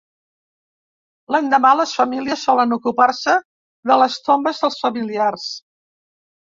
[1.35, 3.39] L'endemà les famílies solen ocupar-se
[3.93, 5.51] de les tombes dels familiars.